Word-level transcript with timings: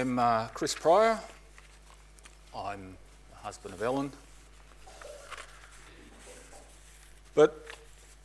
am 0.00 0.18
uh, 0.18 0.46
Chris 0.54 0.74
Pryor. 0.74 1.18
I'm 2.56 2.96
the 3.32 3.36
husband 3.36 3.74
of 3.74 3.82
Ellen. 3.82 4.10
But 7.34 7.66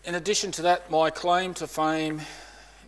in 0.05 0.15
addition 0.15 0.53
to 0.53 0.61
that, 0.61 0.89
my 0.89 1.09
claim 1.09 1.53
to 1.55 1.67
fame 1.67 2.21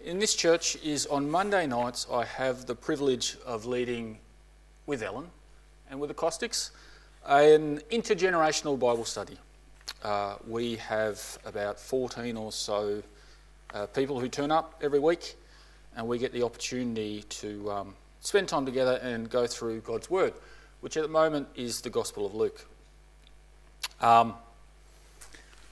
in 0.06 0.20
this 0.20 0.36
church 0.36 0.78
is 0.78 1.06
on 1.06 1.30
Monday 1.30 1.68
nights, 1.68 2.08
I 2.10 2.24
have 2.24 2.66
the 2.66 2.76
privilege 2.76 3.36
of 3.46 3.66
leading 3.66 4.20
with 4.86 5.04
Ellen 5.04 5.28
and 5.90 6.00
with 6.00 6.08
the 6.08 6.14
Acoustics 6.14 6.72
an 7.28 7.82
intergenerational 7.92 8.80
Bible 8.80 9.04
study. 9.04 9.38
Uh, 10.02 10.36
we 10.48 10.78
have 10.78 11.38
about 11.44 11.78
14 11.78 12.38
or 12.38 12.54
so 12.54 13.04
uh, 13.74 13.86
people 13.88 14.18
who 14.18 14.30
turn 14.30 14.50
up 14.50 14.80
every 14.82 15.00
week, 15.00 15.36
and 15.98 16.08
we 16.08 16.18
get 16.18 16.32
the 16.32 16.44
opportunity 16.44 17.24
to 17.24 17.70
um, 17.70 17.94
spend 18.22 18.48
time 18.48 18.66
together 18.66 19.00
and 19.02 19.30
go 19.30 19.48
through 19.48 19.82
God's 19.82 20.10
Word, 20.10 20.34
which 20.82 20.98
at 20.98 21.04
the 21.04 21.10
moment 21.10 21.48
is 21.56 21.82
the 21.82 21.90
Gospel 21.90 22.26
of 22.26 22.34
Luke. 22.34 22.66
Um, 24.02 24.36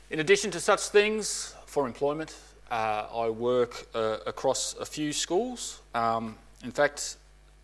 in 0.10 0.20
addition 0.20 0.52
to 0.52 0.60
such 0.60 0.82
things, 0.82 1.56
for 1.76 1.88
employment, 1.88 2.34
uh, 2.72 3.06
I 3.14 3.30
work 3.30 3.88
uh, 3.94 4.20
across 4.26 4.76
a 4.80 4.86
few 4.86 5.12
schools. 5.12 5.82
Um, 5.94 6.38
in 6.64 6.72
fact, 6.72 7.18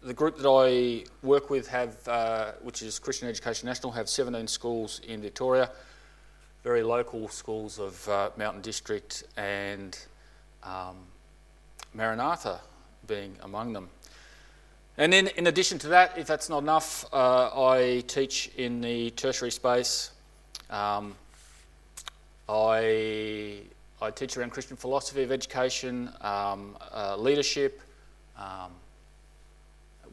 the 0.04 0.14
group 0.14 0.38
that 0.38 0.50
I 0.50 1.06
work 1.26 1.50
with 1.50 1.70
have, 1.70 1.96
uh, 2.10 2.52
which 2.62 2.82
is 2.82 3.00
Christian 3.00 3.30
Education 3.30 3.68
National, 3.68 3.94
have 3.94 4.10
17 4.10 4.48
schools 4.48 5.00
in 5.08 5.22
Victoria, 5.22 5.72
very 6.64 6.84
local 6.84 7.30
schools 7.30 7.80
of 7.80 8.06
uh, 8.10 8.32
Mountain 8.36 8.64
District 8.64 9.24
and 9.38 9.98
um, 10.64 10.98
Maranatha 11.94 12.60
being 13.08 13.38
among 13.44 13.72
them. 13.72 13.90
And 15.02 15.12
then, 15.12 15.30
in 15.30 15.48
addition 15.48 15.80
to 15.80 15.88
that, 15.88 16.16
if 16.16 16.28
that's 16.28 16.48
not 16.48 16.60
enough, 16.60 17.12
uh, 17.12 17.50
I 17.72 18.04
teach 18.06 18.52
in 18.56 18.82
the 18.82 19.10
tertiary 19.10 19.50
space. 19.50 20.12
Um, 20.70 21.16
I 22.48 23.62
I 24.00 24.12
teach 24.12 24.38
around 24.38 24.52
Christian 24.52 24.78
philosophy 24.78 25.24
of 25.24 25.32
education, 25.32 26.12
um, 26.22 26.78
uh, 26.94 27.18
leadership, 27.18 27.82
um, 28.38 28.74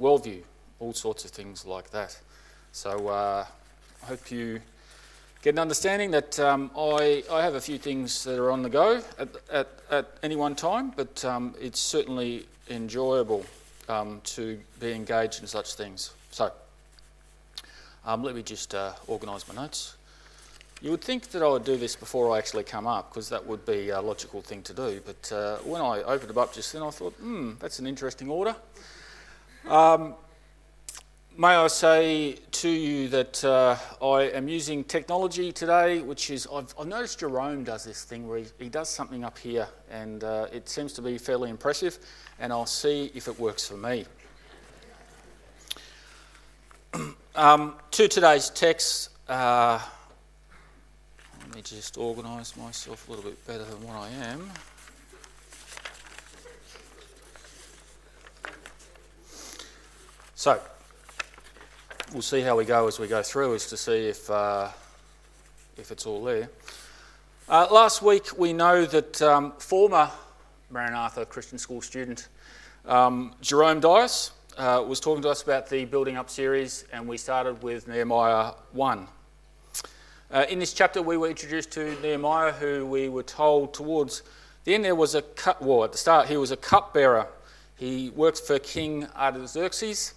worldview, 0.00 0.40
all 0.80 0.94
sorts 0.94 1.26
of 1.26 1.32
things 1.32 1.66
like 1.66 1.90
that. 1.90 2.18
So 2.72 3.08
uh, 3.08 3.44
I 4.02 4.06
hope 4.06 4.30
you 4.30 4.58
get 5.42 5.50
an 5.50 5.58
understanding 5.58 6.12
that 6.12 6.40
um, 6.40 6.70
I, 6.74 7.24
I 7.30 7.42
have 7.42 7.56
a 7.56 7.60
few 7.60 7.76
things 7.76 8.24
that 8.24 8.38
are 8.38 8.50
on 8.50 8.62
the 8.62 8.70
go 8.70 9.02
at, 9.18 9.28
at, 9.52 9.68
at 9.90 10.16
any 10.22 10.36
one 10.36 10.54
time, 10.54 10.94
but 10.96 11.22
um, 11.26 11.54
it's 11.60 11.78
certainly 11.78 12.46
enjoyable 12.70 13.44
um, 13.88 14.20
to 14.24 14.58
be 14.80 14.92
engaged 14.92 15.40
in 15.40 15.46
such 15.46 15.74
things. 15.74 16.12
So 16.30 16.52
um, 18.04 18.22
let 18.22 18.34
me 18.34 18.42
just 18.42 18.74
uh, 18.74 18.92
organise 19.06 19.48
my 19.48 19.54
notes. 19.54 19.96
You 20.80 20.92
would 20.92 21.02
think 21.02 21.30
that 21.30 21.42
I 21.42 21.48
would 21.48 21.64
do 21.64 21.76
this 21.76 21.96
before 21.96 22.32
I 22.34 22.38
actually 22.38 22.62
come 22.62 22.86
up 22.86 23.10
because 23.10 23.28
that 23.30 23.44
would 23.44 23.66
be 23.66 23.88
a 23.88 24.00
logical 24.00 24.40
thing 24.40 24.62
to 24.62 24.72
do. 24.72 25.00
But 25.04 25.32
uh, 25.32 25.56
when 25.58 25.82
I 25.82 26.02
opened 26.02 26.30
them 26.30 26.38
up 26.38 26.54
just 26.54 26.72
then, 26.72 26.82
I 26.82 26.90
thought, 26.90 27.14
hmm, 27.14 27.52
that's 27.58 27.80
an 27.80 27.86
interesting 27.86 28.30
order. 28.30 28.54
Um, 29.66 30.14
may 31.38 31.54
I 31.54 31.68
say 31.68 32.34
to 32.50 32.68
you 32.68 33.08
that 33.10 33.44
uh, 33.44 33.76
I 34.02 34.22
am 34.22 34.48
using 34.48 34.82
technology 34.82 35.52
today, 35.52 36.00
which 36.00 36.30
is, 36.30 36.48
I've, 36.52 36.74
I've, 36.76 36.88
noticed 36.88 37.20
Jerome 37.20 37.62
does 37.62 37.84
this 37.84 38.02
thing 38.02 38.26
where 38.26 38.38
he, 38.38 38.46
he 38.58 38.68
does 38.68 38.88
something 38.88 39.22
up 39.22 39.38
here 39.38 39.68
and 39.88 40.24
uh, 40.24 40.48
it 40.52 40.68
seems 40.68 40.92
to 40.94 41.02
be 41.02 41.16
fairly 41.16 41.48
impressive, 41.48 42.00
and 42.40 42.52
I'll 42.52 42.66
see 42.66 43.12
if 43.14 43.28
it 43.28 43.38
works 43.38 43.68
for 43.68 43.76
me. 43.76 44.04
um, 47.36 47.76
to 47.92 48.08
today's 48.08 48.50
text, 48.50 49.10
uh, 49.28 49.80
let 51.40 51.54
me 51.54 51.62
just 51.62 51.98
organise 51.98 52.56
myself 52.56 53.06
a 53.06 53.12
little 53.12 53.30
bit 53.30 53.46
better 53.46 53.64
than 53.64 53.80
what 53.86 53.94
I 53.94 54.08
am. 54.08 54.50
So, 60.34 60.60
we'll 62.12 62.22
see 62.22 62.40
how 62.40 62.56
we 62.56 62.64
go 62.64 62.86
as 62.86 62.98
we 62.98 63.06
go 63.06 63.22
through, 63.22 63.54
is 63.54 63.66
to 63.66 63.76
see 63.76 64.08
if, 64.08 64.30
uh, 64.30 64.68
if 65.76 65.90
it's 65.90 66.06
all 66.06 66.24
there. 66.24 66.48
Uh, 67.48 67.66
last 67.70 68.02
week, 68.02 68.38
we 68.38 68.52
know 68.52 68.84
that 68.86 69.20
um, 69.20 69.52
former 69.58 70.10
Maranatha 70.70 71.26
Christian 71.26 71.58
School 71.58 71.80
student 71.82 72.28
um, 72.86 73.34
Jerome 73.40 73.80
Dias 73.80 74.32
uh, 74.56 74.82
was 74.86 75.00
talking 75.00 75.22
to 75.22 75.28
us 75.28 75.42
about 75.42 75.68
the 75.68 75.84
Building 75.84 76.16
Up 76.16 76.30
series, 76.30 76.84
and 76.92 77.06
we 77.06 77.18
started 77.18 77.62
with 77.62 77.86
Nehemiah 77.88 78.52
1. 78.72 79.06
Uh, 80.30 80.46
in 80.48 80.58
this 80.58 80.72
chapter, 80.72 81.02
we 81.02 81.16
were 81.16 81.28
introduced 81.28 81.70
to 81.72 81.94
Nehemiah, 82.00 82.52
who 82.52 82.86
we 82.86 83.08
were 83.08 83.22
told 83.22 83.74
towards 83.74 84.22
the 84.64 84.74
end 84.74 84.84
there 84.84 84.94
was 84.94 85.14
a 85.14 85.22
cup. 85.22 85.62
Well, 85.62 85.84
at 85.84 85.92
the 85.92 85.98
start, 85.98 86.28
he 86.28 86.36
was 86.36 86.50
a 86.50 86.56
cupbearer. 86.56 87.26
He 87.76 88.10
worked 88.10 88.40
for 88.40 88.58
King 88.58 89.06
Artaxerxes, 89.16 90.14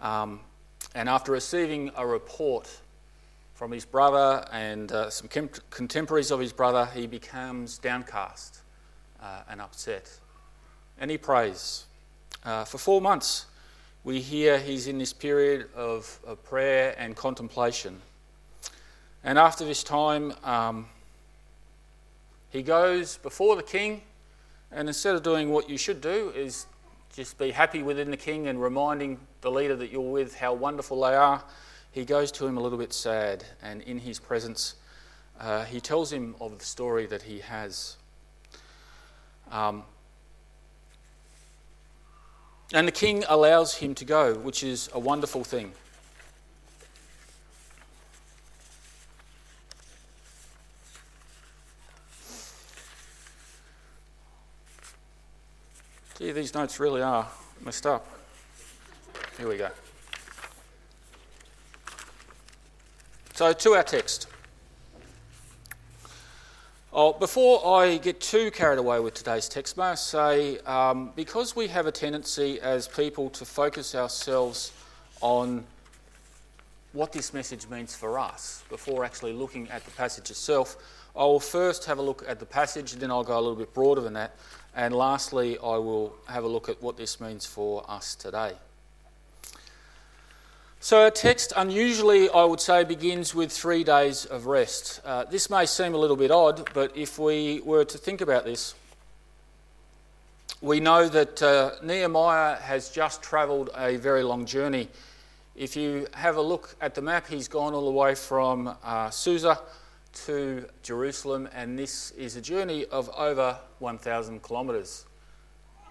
um, 0.00 0.40
and 0.94 1.08
after 1.08 1.32
receiving 1.32 1.90
a 1.96 2.06
report 2.06 2.68
from 3.54 3.72
his 3.72 3.84
brother 3.84 4.44
and 4.52 4.92
uh, 4.92 5.08
some 5.08 5.28
contemporaries 5.70 6.30
of 6.30 6.40
his 6.40 6.52
brother, 6.52 6.88
he 6.94 7.06
becomes 7.06 7.78
downcast 7.78 8.60
uh, 9.22 9.42
and 9.48 9.60
upset. 9.60 10.10
And 10.98 11.10
he 11.10 11.18
prays. 11.18 11.84
Uh, 12.44 12.64
for 12.64 12.78
four 12.78 13.00
months, 13.00 13.46
we 14.04 14.20
hear 14.20 14.58
he's 14.58 14.88
in 14.88 14.98
this 14.98 15.12
period 15.12 15.68
of, 15.76 16.18
of 16.26 16.42
prayer 16.42 16.94
and 16.98 17.14
contemplation. 17.14 18.00
And 19.24 19.38
after 19.38 19.64
this 19.64 19.84
time, 19.84 20.34
um, 20.42 20.86
he 22.50 22.62
goes 22.62 23.16
before 23.18 23.54
the 23.56 23.62
king, 23.62 24.02
and 24.72 24.88
instead 24.88 25.14
of 25.14 25.22
doing 25.22 25.50
what 25.50 25.70
you 25.70 25.78
should 25.78 26.00
do, 26.00 26.32
is 26.34 26.66
just 27.14 27.36
be 27.38 27.50
happy 27.50 27.82
within 27.82 28.10
the 28.10 28.16
king 28.16 28.48
and 28.48 28.60
reminding 28.60 29.18
the 29.42 29.50
leader 29.50 29.76
that 29.76 29.90
you're 29.90 30.00
with 30.00 30.34
how 30.36 30.54
wonderful 30.54 31.02
they 31.02 31.14
are, 31.14 31.44
he 31.90 32.04
goes 32.04 32.32
to 32.32 32.46
him 32.46 32.56
a 32.56 32.60
little 32.60 32.78
bit 32.78 32.92
sad, 32.92 33.44
and 33.62 33.82
in 33.82 33.98
his 33.98 34.18
presence, 34.18 34.76
uh, 35.38 35.64
he 35.64 35.80
tells 35.80 36.10
him 36.10 36.34
of 36.40 36.58
the 36.58 36.64
story 36.64 37.04
that 37.06 37.22
he 37.22 37.40
has. 37.40 37.96
Um, 39.50 39.82
and 42.72 42.88
the 42.88 42.92
king 42.92 43.24
allows 43.28 43.74
him 43.74 43.94
to 43.96 44.06
go, 44.06 44.34
which 44.34 44.64
is 44.64 44.88
a 44.94 44.98
wonderful 44.98 45.44
thing. 45.44 45.72
Gee, 56.22 56.30
these 56.30 56.54
notes 56.54 56.78
really 56.78 57.02
are 57.02 57.26
messed 57.64 57.84
up. 57.84 58.06
Here 59.36 59.48
we 59.48 59.56
go. 59.56 59.70
So, 63.34 63.52
to 63.52 63.70
our 63.72 63.82
text. 63.82 64.28
Oh, 66.92 67.12
before 67.12 67.66
I 67.66 67.96
get 67.96 68.20
too 68.20 68.52
carried 68.52 68.78
away 68.78 69.00
with 69.00 69.14
today's 69.14 69.48
text, 69.48 69.76
may 69.76 69.82
I 69.82 69.94
say, 69.96 70.58
um, 70.58 71.10
because 71.16 71.56
we 71.56 71.66
have 71.66 71.86
a 71.86 71.92
tendency 71.92 72.60
as 72.60 72.86
people 72.86 73.28
to 73.30 73.44
focus 73.44 73.96
ourselves 73.96 74.70
on 75.22 75.64
what 76.92 77.10
this 77.10 77.34
message 77.34 77.68
means 77.68 77.96
for 77.96 78.20
us 78.20 78.62
before 78.68 79.04
actually 79.04 79.32
looking 79.32 79.68
at 79.70 79.84
the 79.84 79.90
passage 79.90 80.30
itself, 80.30 80.76
I 81.16 81.24
will 81.24 81.40
first 81.40 81.84
have 81.86 81.98
a 81.98 82.02
look 82.02 82.24
at 82.28 82.38
the 82.38 82.46
passage, 82.46 82.92
then 82.92 83.10
I'll 83.10 83.24
go 83.24 83.36
a 83.36 83.40
little 83.40 83.56
bit 83.56 83.74
broader 83.74 84.00
than 84.00 84.12
that, 84.12 84.36
and 84.74 84.94
lastly, 84.94 85.58
I 85.58 85.76
will 85.76 86.14
have 86.26 86.44
a 86.44 86.48
look 86.48 86.68
at 86.68 86.82
what 86.82 86.96
this 86.96 87.20
means 87.20 87.44
for 87.44 87.84
us 87.88 88.14
today. 88.14 88.52
So, 90.80 91.02
our 91.02 91.10
text, 91.10 91.52
unusually, 91.56 92.28
I 92.30 92.44
would 92.44 92.60
say, 92.60 92.82
begins 92.82 93.34
with 93.34 93.52
three 93.52 93.84
days 93.84 94.24
of 94.24 94.46
rest. 94.46 95.00
Uh, 95.04 95.24
this 95.24 95.48
may 95.48 95.66
seem 95.66 95.94
a 95.94 95.98
little 95.98 96.16
bit 96.16 96.30
odd, 96.30 96.68
but 96.74 96.96
if 96.96 97.18
we 97.18 97.60
were 97.64 97.84
to 97.84 97.98
think 97.98 98.20
about 98.20 98.44
this, 98.44 98.74
we 100.60 100.80
know 100.80 101.08
that 101.08 101.42
uh, 101.42 101.72
Nehemiah 101.82 102.56
has 102.56 102.88
just 102.88 103.22
travelled 103.22 103.70
a 103.76 103.96
very 103.96 104.22
long 104.22 104.46
journey. 104.46 104.88
If 105.54 105.76
you 105.76 106.06
have 106.14 106.36
a 106.36 106.42
look 106.42 106.74
at 106.80 106.94
the 106.94 107.02
map, 107.02 107.28
he's 107.28 107.46
gone 107.46 107.74
all 107.74 107.84
the 107.84 107.92
way 107.96 108.14
from 108.14 108.74
uh, 108.82 109.10
Susa 109.10 109.58
to 110.26 110.66
Jerusalem, 110.82 111.48
and 111.54 111.78
this 111.78 112.10
is 112.12 112.36
a 112.36 112.40
journey 112.40 112.84
of 112.86 113.10
over 113.16 113.58
1,000 113.78 114.42
kilometres. 114.42 115.06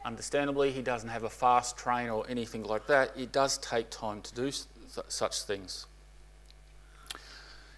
Understandably, 0.05 0.71
he 0.71 0.81
doesn't 0.81 1.09
have 1.09 1.23
a 1.23 1.29
fast 1.29 1.77
train 1.77 2.09
or 2.09 2.25
anything 2.29 2.63
like 2.63 2.87
that. 2.87 3.11
It 3.17 3.31
does 3.31 3.57
take 3.59 3.89
time 3.89 4.21
to 4.21 4.33
do 4.33 4.51
such 5.07 5.43
things. 5.43 5.85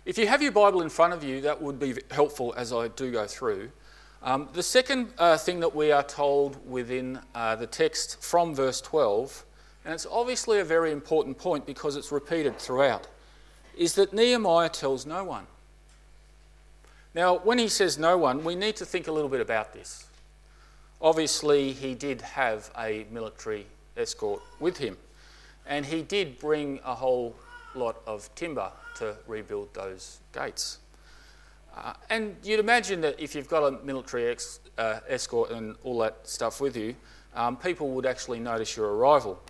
If 0.05 0.17
you 0.17 0.27
have 0.27 0.41
your 0.41 0.51
Bible 0.51 0.81
in 0.81 0.89
front 0.89 1.13
of 1.13 1.23
you, 1.23 1.41
that 1.41 1.61
would 1.61 1.79
be 1.79 1.95
helpful 2.11 2.53
as 2.57 2.73
I 2.73 2.89
do 2.89 3.11
go 3.11 3.25
through. 3.25 3.71
Um, 4.21 4.49
the 4.53 4.63
second 4.63 5.09
uh, 5.17 5.37
thing 5.37 5.59
that 5.61 5.75
we 5.75 5.91
are 5.91 6.03
told 6.03 6.69
within 6.69 7.19
uh, 7.35 7.55
the 7.55 7.67
text 7.67 8.21
from 8.23 8.55
verse 8.55 8.79
12 8.81 9.45
and 9.85 9.93
it's 9.93 10.07
obviously 10.09 10.59
a 10.59 10.65
very 10.65 10.91
important 10.91 11.37
point 11.37 11.65
because 11.65 11.95
it's 11.95 12.11
repeated 12.11 12.57
throughout, 12.57 13.07
is 13.77 13.95
that 13.95 14.13
Nehemiah 14.13 14.69
tells 14.69 15.05
no 15.05 15.23
one. 15.23 15.45
Now, 17.15 17.37
when 17.37 17.59
he 17.59 17.67
says 17.67 17.99
no 17.99 18.17
one, 18.17 18.43
we 18.43 18.55
need 18.55 18.75
to 18.77 18.85
think 18.85 19.07
a 19.07 19.11
little 19.11 19.29
bit 19.29 19.41
about 19.41 19.73
this. 19.73 20.07
Obviously, 21.01 21.73
he 21.73 21.93
did 21.93 22.21
have 22.21 22.71
a 22.77 23.05
military 23.11 23.67
escort 23.95 24.41
with 24.59 24.77
him, 24.77 24.97
and 25.67 25.85
he 25.85 26.01
did 26.01 26.39
bring 26.39 26.79
a 26.83 26.95
whole 26.95 27.35
lot 27.75 28.01
of 28.07 28.33
timber 28.35 28.71
to 28.97 29.15
rebuild 29.27 29.73
those 29.73 30.19
gates. 30.33 30.79
Uh, 31.75 31.93
and 32.09 32.35
you'd 32.43 32.59
imagine 32.59 33.01
that 33.01 33.19
if 33.19 33.35
you've 33.35 33.49
got 33.49 33.63
a 33.63 33.83
military 33.83 34.27
ex, 34.27 34.59
uh, 34.77 34.99
escort 35.07 35.51
and 35.51 35.75
all 35.83 35.97
that 35.99 36.27
stuff 36.27 36.61
with 36.61 36.77
you, 36.77 36.95
um, 37.35 37.57
people 37.57 37.89
would 37.89 38.05
actually 38.05 38.39
notice 38.39 38.77
your 38.77 38.93
arrival. 38.95 39.41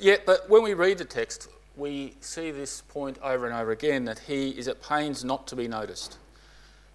Yet, 0.00 0.26
but 0.26 0.48
when 0.48 0.62
we 0.62 0.74
read 0.74 0.98
the 0.98 1.04
text, 1.04 1.48
we 1.76 2.14
see 2.20 2.50
this 2.50 2.82
point 2.82 3.18
over 3.22 3.46
and 3.46 3.54
over 3.54 3.70
again 3.70 4.04
that 4.04 4.18
he 4.20 4.50
is 4.50 4.68
at 4.68 4.82
pains 4.82 5.24
not 5.24 5.46
to 5.48 5.56
be 5.56 5.68
noticed. 5.68 6.18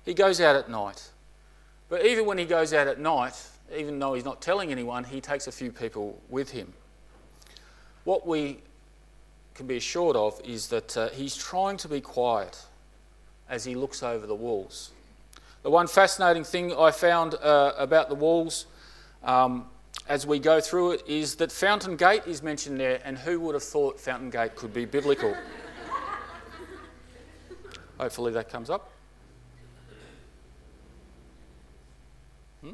He 0.06 0.14
goes 0.14 0.40
out 0.40 0.56
at 0.56 0.70
night. 0.70 1.10
But 1.90 2.06
even 2.06 2.26
when 2.26 2.38
he 2.38 2.46
goes 2.46 2.74
out 2.74 2.88
at 2.88 3.00
night, 3.00 3.34
even 3.76 4.00
though 4.00 4.14
he's 4.14 4.26
not 4.26 4.42
telling 4.42 4.72
anyone, 4.72 5.04
he 5.04 5.22
takes 5.22 5.48
a 5.48 5.52
few 5.52 5.72
people 5.72 6.22
with 6.30 6.52
him. 6.52 6.74
What 8.04 8.28
we 8.28 8.60
can 9.54 9.68
be 9.68 9.78
assured 9.78 10.16
of 10.16 10.40
is 10.46 10.68
that 10.68 10.96
uh, 10.96 11.10
he's 11.10 11.36
trying 11.36 11.78
to 11.78 11.88
be 11.88 12.00
quiet 12.00 12.64
as 13.50 13.66
he 13.66 13.76
looks 13.76 14.04
over 14.04 14.28
the 14.28 14.36
walls. 14.36 14.92
The 15.64 15.72
one 15.72 15.88
fascinating 15.88 16.44
thing 16.44 16.74
I 16.74 16.92
found 16.92 17.36
uh, 17.36 17.74
about 17.78 18.10
the 18.10 18.16
walls 18.16 18.68
um, 19.24 19.66
as 20.08 20.26
we 20.26 20.40
go 20.40 20.62
through 20.62 20.92
it 20.92 21.04
is 21.08 21.36
that 21.36 21.52
Fountain 21.52 21.96
Gate 21.96 22.24
is 22.26 22.42
mentioned 22.42 22.80
there, 22.80 23.02
and 23.04 23.18
who 23.18 23.40
would 23.42 23.54
have 23.54 23.64
thought 23.64 24.00
Fountain 24.00 24.30
Gate 24.30 24.56
could 24.56 24.74
be 24.74 24.86
biblical? 24.86 25.36
Hopefully 28.00 28.32
that 28.34 28.50
comes 28.50 28.70
up. 28.70 28.92
Hmm? 32.62 32.74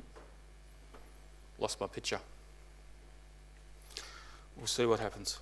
Lost 1.57 1.79
my 1.79 1.87
picture. 1.87 2.19
We'll 4.57 4.67
see 4.67 4.85
what 4.85 4.99
happens. 4.99 5.39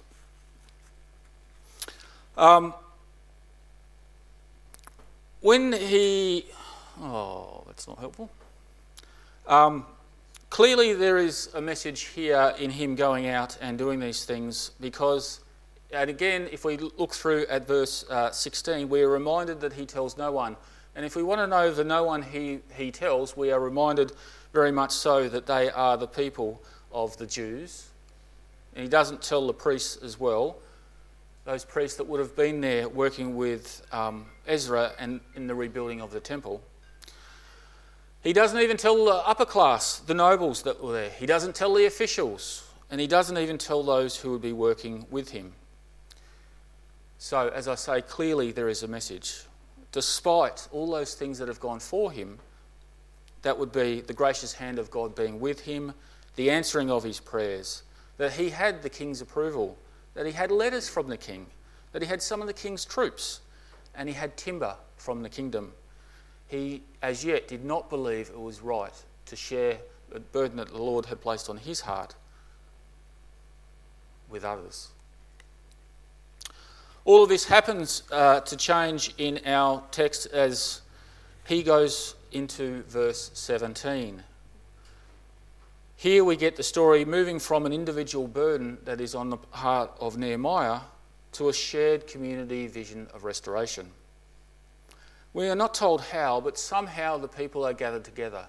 Um, 2.37 2.73
when 5.41 5.73
he. 5.73 6.45
Oh, 7.01 7.63
that's 7.67 7.87
not 7.87 7.99
helpful. 7.99 8.29
Um, 9.47 9.85
clearly, 10.51 10.93
there 10.93 11.17
is 11.17 11.49
a 11.55 11.61
message 11.61 12.01
here 12.01 12.53
in 12.59 12.69
him 12.69 12.93
going 12.93 13.27
out 13.27 13.57
and 13.59 13.77
doing 13.77 13.99
these 13.99 14.25
things 14.25 14.71
because, 14.79 15.39
and 15.91 16.09
again, 16.09 16.47
if 16.51 16.63
we 16.63 16.77
look 16.77 17.13
through 17.13 17.47
at 17.49 17.65
verse 17.65 18.05
uh, 18.11 18.29
16, 18.29 18.87
we 18.87 19.01
are 19.01 19.09
reminded 19.09 19.59
that 19.61 19.73
he 19.73 19.87
tells 19.87 20.17
no 20.17 20.31
one. 20.31 20.55
And 20.95 21.05
if 21.05 21.15
we 21.15 21.23
want 21.23 21.39
to 21.39 21.47
know 21.47 21.71
the 21.71 21.83
no 21.83 22.03
one 22.03 22.21
he, 22.21 22.59
he 22.75 22.91
tells, 22.91 23.35
we 23.35 23.51
are 23.51 23.59
reminded 23.59 24.11
very 24.53 24.71
much 24.71 24.91
so 24.91 25.27
that 25.29 25.47
they 25.47 25.71
are 25.71 25.97
the 25.97 26.07
people 26.07 26.61
of 26.91 27.17
the 27.17 27.25
Jews. 27.25 27.87
And 28.75 28.83
he 28.83 28.89
doesn't 28.89 29.21
tell 29.21 29.47
the 29.47 29.53
priests 29.53 29.97
as 30.03 30.19
well 30.19 30.57
those 31.43 31.65
priests 31.65 31.97
that 31.97 32.03
would 32.05 32.19
have 32.19 32.35
been 32.35 32.61
there 32.61 32.87
working 32.87 33.35
with 33.35 33.85
um, 33.91 34.25
Ezra 34.47 34.91
and 34.99 35.19
in 35.35 35.47
the 35.47 35.55
rebuilding 35.55 35.99
of 35.99 36.11
the 36.11 36.19
temple. 36.19 36.61
He 38.23 38.33
doesn't 38.33 38.59
even 38.59 38.77
tell 38.77 39.05
the 39.05 39.15
upper 39.15 39.45
class, 39.45 39.99
the 39.99 40.13
nobles 40.13 40.61
that 40.63 40.83
were 40.83 40.93
there. 40.93 41.09
He 41.09 41.25
doesn't 41.25 41.55
tell 41.55 41.73
the 41.73 41.85
officials, 41.85 42.69
and 42.89 43.01
he 43.01 43.07
doesn't 43.07 43.37
even 43.37 43.57
tell 43.57 43.83
those 43.83 44.17
who 44.17 44.31
would 44.31 44.41
be 44.41 44.53
working 44.53 45.05
with 45.09 45.31
him. 45.31 45.53
So, 47.17 47.49
as 47.49 47.67
I 47.67 47.75
say, 47.75 48.01
clearly 48.01 48.51
there 48.51 48.69
is 48.69 48.83
a 48.83 48.87
message. 48.87 49.43
Despite 49.91 50.67
all 50.71 50.89
those 50.89 51.15
things 51.15 51.39
that 51.39 51.47
have 51.47 51.59
gone 51.59 51.79
for 51.79 52.11
him, 52.11 52.39
that 53.41 53.57
would 53.57 53.71
be 53.71 54.01
the 54.01 54.13
gracious 54.13 54.53
hand 54.53 54.77
of 54.77 54.91
God 54.91 55.15
being 55.15 55.39
with 55.39 55.61
him, 55.61 55.93
the 56.35 56.51
answering 56.51 56.91
of 56.91 57.03
his 57.03 57.19
prayers, 57.19 57.83
that 58.17 58.33
he 58.33 58.49
had 58.49 58.83
the 58.83 58.89
king's 58.89 59.21
approval 59.21 59.77
that 60.13 60.25
he 60.25 60.31
had 60.31 60.51
letters 60.51 60.89
from 60.89 61.07
the 61.07 61.17
king, 61.17 61.47
that 61.91 62.01
he 62.01 62.07
had 62.07 62.21
some 62.21 62.41
of 62.41 62.47
the 62.47 62.53
king's 62.53 62.85
troops, 62.85 63.41
and 63.95 64.07
he 64.09 64.15
had 64.15 64.35
timber 64.37 64.75
from 64.97 65.21
the 65.23 65.29
kingdom. 65.29 65.73
He, 66.51 66.83
as 67.01 67.23
yet, 67.23 67.47
did 67.47 67.63
not 67.63 67.89
believe 67.89 68.29
it 68.29 68.37
was 68.37 68.59
right 68.59 68.91
to 69.27 69.37
share 69.37 69.77
the 70.09 70.19
burden 70.19 70.57
that 70.57 70.67
the 70.67 70.83
Lord 70.83 71.05
had 71.05 71.21
placed 71.21 71.49
on 71.49 71.55
his 71.55 71.79
heart 71.79 72.13
with 74.29 74.43
others. 74.43 74.89
All 77.05 77.23
of 77.23 77.29
this 77.29 77.45
happens 77.45 78.03
uh, 78.11 78.41
to 78.41 78.57
change 78.57 79.13
in 79.17 79.39
our 79.45 79.81
text 79.91 80.25
as 80.27 80.81
he 81.47 81.63
goes 81.63 82.15
into 82.33 82.83
verse 82.83 83.31
17. 83.33 84.21
Here 85.95 86.25
we 86.25 86.35
get 86.35 86.57
the 86.57 86.63
story 86.63 87.05
moving 87.05 87.39
from 87.39 87.65
an 87.65 87.71
individual 87.71 88.27
burden 88.27 88.77
that 88.83 88.99
is 88.99 89.15
on 89.15 89.29
the 89.29 89.37
heart 89.51 89.91
of 90.01 90.17
Nehemiah 90.17 90.81
to 91.31 91.47
a 91.47 91.53
shared 91.53 92.07
community 92.07 92.67
vision 92.67 93.07
of 93.13 93.23
restoration. 93.23 93.89
We 95.33 95.47
are 95.47 95.55
not 95.55 95.73
told 95.73 96.01
how, 96.01 96.41
but 96.41 96.57
somehow 96.57 97.17
the 97.17 97.27
people 97.27 97.65
are 97.65 97.73
gathered 97.73 98.03
together. 98.03 98.45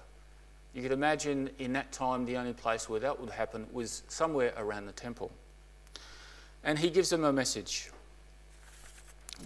You 0.73 0.81
could 0.81 0.91
imagine 0.91 1.49
in 1.59 1.73
that 1.73 1.91
time 1.91 2.25
the 2.25 2.37
only 2.37 2.53
place 2.53 2.89
where 2.89 2.99
that 2.99 3.19
would 3.19 3.29
happen 3.29 3.67
was 3.71 4.03
somewhere 4.07 4.53
around 4.57 4.87
the 4.87 4.91
temple. 4.91 5.31
And 6.63 6.79
he 6.79 6.89
gives 6.89 7.09
them 7.09 7.23
a 7.23 7.31
message. 7.31 7.91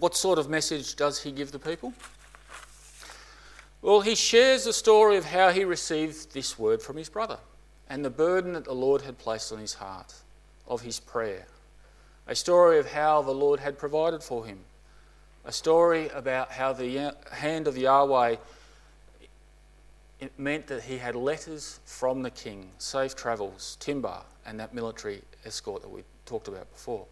What 0.00 0.16
sort 0.16 0.38
of 0.38 0.48
message 0.48 0.96
does 0.96 1.22
he 1.22 1.30
give 1.30 1.52
the 1.52 1.58
people? 1.58 1.92
Well, 3.82 4.00
he 4.00 4.14
shares 4.14 4.64
the 4.64 4.72
story 4.72 5.16
of 5.16 5.24
how 5.24 5.50
he 5.50 5.64
received 5.64 6.32
this 6.32 6.58
word 6.58 6.82
from 6.82 6.96
his 6.96 7.08
brother 7.08 7.38
and 7.88 8.04
the 8.04 8.10
burden 8.10 8.52
that 8.54 8.64
the 8.64 8.74
Lord 8.74 9.02
had 9.02 9.18
placed 9.18 9.52
on 9.52 9.58
his 9.58 9.74
heart 9.74 10.14
of 10.66 10.82
his 10.82 10.98
prayer. 10.98 11.46
A 12.26 12.34
story 12.34 12.78
of 12.78 12.90
how 12.90 13.22
the 13.22 13.32
Lord 13.32 13.60
had 13.60 13.78
provided 13.78 14.22
for 14.22 14.44
him. 14.44 14.58
A 15.48 15.52
story 15.52 16.10
about 16.10 16.52
how 16.52 16.74
the 16.74 17.14
hand 17.32 17.68
of 17.68 17.78
Yahweh 17.78 18.36
meant 20.36 20.66
that 20.66 20.82
he 20.82 20.98
had 20.98 21.14
letters 21.14 21.80
from 21.86 22.22
the 22.22 22.30
king, 22.30 22.68
safe 22.76 23.16
travels, 23.16 23.78
timber, 23.80 24.18
and 24.44 24.60
that 24.60 24.74
military 24.74 25.22
escort 25.46 25.80
that 25.80 25.88
we 25.88 26.02
talked 26.26 26.48
about 26.48 26.70
before. 26.70 27.06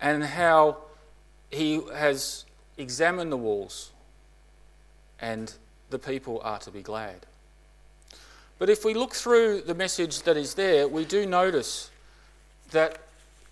And 0.00 0.24
how 0.24 0.78
he 1.50 1.82
has 1.92 2.46
examined 2.78 3.30
the 3.30 3.36
walls, 3.36 3.92
and 5.20 5.52
the 5.90 5.98
people 5.98 6.40
are 6.42 6.60
to 6.60 6.70
be 6.70 6.80
glad. 6.80 7.26
But 8.58 8.70
if 8.70 8.86
we 8.86 8.94
look 8.94 9.12
through 9.12 9.60
the 9.60 9.74
message 9.74 10.22
that 10.22 10.38
is 10.38 10.54
there, 10.54 10.88
we 10.88 11.04
do 11.04 11.26
notice 11.26 11.90
that 12.70 13.00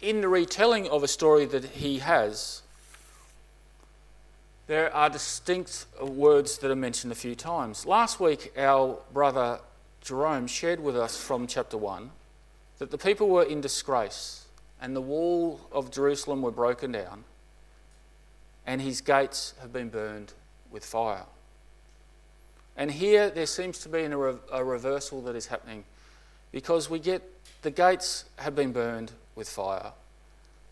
in 0.00 0.22
the 0.22 0.28
retelling 0.28 0.88
of 0.88 1.02
a 1.02 1.08
story 1.08 1.44
that 1.44 1.64
he 1.64 1.98
has, 1.98 2.62
there 4.66 4.94
are 4.94 5.10
distinct 5.10 5.86
words 6.00 6.58
that 6.58 6.70
are 6.70 6.76
mentioned 6.76 7.12
a 7.12 7.16
few 7.16 7.34
times. 7.34 7.84
Last 7.84 8.20
week, 8.20 8.52
our 8.56 8.98
brother 9.12 9.60
Jerome 10.00 10.46
shared 10.46 10.80
with 10.80 10.96
us 10.96 11.16
from 11.16 11.46
chapter 11.46 11.76
1 11.76 12.10
that 12.78 12.90
the 12.90 12.98
people 12.98 13.28
were 13.28 13.44
in 13.44 13.60
disgrace 13.60 14.46
and 14.80 14.96
the 14.96 15.00
wall 15.00 15.60
of 15.70 15.90
Jerusalem 15.90 16.42
were 16.42 16.50
broken 16.50 16.92
down 16.92 17.24
and 18.66 18.80
his 18.80 19.00
gates 19.00 19.54
have 19.60 19.72
been 19.72 19.88
burned 19.88 20.32
with 20.70 20.84
fire. 20.84 21.24
And 22.76 22.90
here 22.90 23.30
there 23.30 23.46
seems 23.46 23.78
to 23.80 23.88
be 23.88 24.00
a, 24.00 24.18
a 24.52 24.64
reversal 24.64 25.20
that 25.22 25.36
is 25.36 25.46
happening 25.46 25.84
because 26.50 26.88
we 26.88 26.98
get 26.98 27.22
the 27.62 27.70
gates 27.70 28.24
have 28.36 28.56
been 28.56 28.72
burned 28.72 29.12
with 29.34 29.48
fire. 29.48 29.92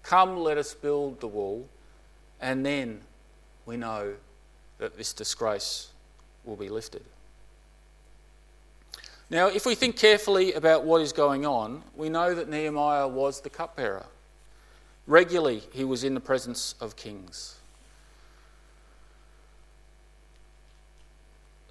Come, 0.02 0.38
let 0.38 0.58
us 0.58 0.74
build 0.74 1.20
the 1.20 1.28
wall, 1.28 1.68
and 2.40 2.64
then 2.64 3.02
we 3.66 3.76
know 3.76 4.14
that 4.78 4.96
this 4.96 5.12
disgrace 5.12 5.90
will 6.44 6.56
be 6.56 6.68
lifted. 6.68 7.02
Now, 9.28 9.46
if 9.46 9.64
we 9.64 9.74
think 9.74 9.96
carefully 9.96 10.54
about 10.54 10.84
what 10.84 11.02
is 11.02 11.12
going 11.12 11.46
on, 11.46 11.82
we 11.94 12.08
know 12.08 12.34
that 12.34 12.48
Nehemiah 12.48 13.06
was 13.06 13.40
the 13.40 13.50
cupbearer. 13.50 14.06
Regularly, 15.06 15.62
he 15.72 15.84
was 15.84 16.02
in 16.02 16.14
the 16.14 16.20
presence 16.20 16.74
of 16.80 16.96
kings. 16.96 17.56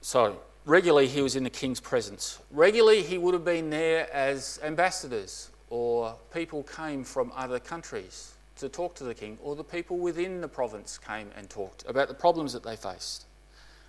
So, 0.01 0.39
regularly 0.65 1.07
he 1.07 1.21
was 1.21 1.35
in 1.35 1.43
the 1.43 1.49
king's 1.49 1.79
presence. 1.79 2.39
Regularly 2.51 3.03
he 3.03 3.17
would 3.17 3.33
have 3.33 3.45
been 3.45 3.69
there 3.69 4.11
as 4.13 4.59
ambassadors 4.63 5.49
or 5.69 6.15
people 6.33 6.63
came 6.63 7.03
from 7.03 7.31
other 7.35 7.59
countries 7.59 8.33
to 8.59 8.69
talk 8.69 8.95
to 8.95 9.03
the 9.03 9.13
king, 9.13 9.37
or 9.41 9.55
the 9.55 9.63
people 9.63 9.97
within 9.97 10.41
the 10.41 10.47
province 10.47 10.97
came 10.97 11.29
and 11.35 11.49
talked 11.49 11.83
about 11.87 12.07
the 12.07 12.13
problems 12.13 12.53
that 12.53 12.63
they 12.63 12.75
faced. 12.75 13.25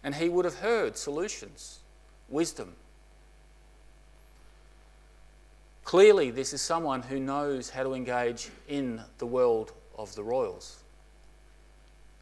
And 0.02 0.14
he 0.14 0.28
would 0.28 0.44
have 0.44 0.56
heard 0.56 0.96
solutions, 0.96 1.80
wisdom. 2.28 2.72
Clearly, 5.84 6.30
this 6.30 6.52
is 6.52 6.62
someone 6.62 7.02
who 7.02 7.18
knows 7.18 7.70
how 7.70 7.82
to 7.82 7.94
engage 7.94 8.48
in 8.68 9.02
the 9.18 9.26
world 9.26 9.72
of 9.98 10.14
the 10.14 10.22
royals 10.22 10.78